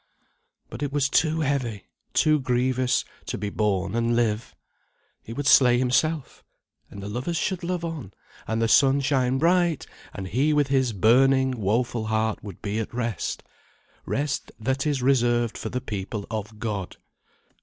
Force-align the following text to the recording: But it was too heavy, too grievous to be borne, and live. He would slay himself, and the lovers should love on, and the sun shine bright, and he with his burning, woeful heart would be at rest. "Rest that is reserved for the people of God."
But 0.71 0.81
it 0.81 0.91
was 0.91 1.09
too 1.11 1.41
heavy, 1.41 1.83
too 2.13 2.39
grievous 2.39 3.05
to 3.27 3.37
be 3.37 3.51
borne, 3.51 3.93
and 3.93 4.15
live. 4.15 4.55
He 5.21 5.31
would 5.31 5.45
slay 5.45 5.77
himself, 5.77 6.43
and 6.89 7.03
the 7.03 7.07
lovers 7.07 7.37
should 7.37 7.63
love 7.63 7.85
on, 7.85 8.11
and 8.47 8.59
the 8.59 8.67
sun 8.67 9.01
shine 9.01 9.37
bright, 9.37 9.85
and 10.11 10.27
he 10.29 10.53
with 10.53 10.69
his 10.69 10.91
burning, 10.91 11.51
woeful 11.51 12.07
heart 12.07 12.43
would 12.43 12.63
be 12.63 12.79
at 12.79 12.91
rest. 12.95 13.43
"Rest 14.07 14.51
that 14.59 14.87
is 14.87 15.03
reserved 15.03 15.55
for 15.55 15.69
the 15.69 15.81
people 15.81 16.25
of 16.31 16.57
God." 16.57 16.97